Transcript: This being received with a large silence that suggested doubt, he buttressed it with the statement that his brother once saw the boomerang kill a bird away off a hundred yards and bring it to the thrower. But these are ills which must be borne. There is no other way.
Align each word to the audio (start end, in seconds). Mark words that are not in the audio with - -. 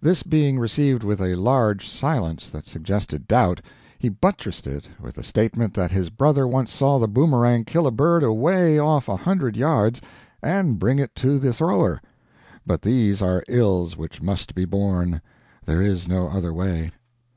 This 0.00 0.24
being 0.24 0.58
received 0.58 1.04
with 1.04 1.20
a 1.20 1.36
large 1.36 1.88
silence 1.88 2.50
that 2.50 2.66
suggested 2.66 3.28
doubt, 3.28 3.60
he 3.96 4.08
buttressed 4.08 4.66
it 4.66 4.88
with 5.00 5.14
the 5.14 5.22
statement 5.22 5.72
that 5.74 5.92
his 5.92 6.10
brother 6.10 6.48
once 6.48 6.72
saw 6.72 6.98
the 6.98 7.06
boomerang 7.06 7.64
kill 7.64 7.86
a 7.86 7.92
bird 7.92 8.24
away 8.24 8.76
off 8.80 9.08
a 9.08 9.14
hundred 9.14 9.56
yards 9.56 10.00
and 10.42 10.80
bring 10.80 10.98
it 10.98 11.14
to 11.14 11.38
the 11.38 11.52
thrower. 11.52 12.02
But 12.66 12.82
these 12.82 13.22
are 13.22 13.44
ills 13.46 13.96
which 13.96 14.20
must 14.20 14.52
be 14.52 14.64
borne. 14.64 15.20
There 15.64 15.80
is 15.80 16.08
no 16.08 16.26
other 16.28 16.52
way. 16.52 16.90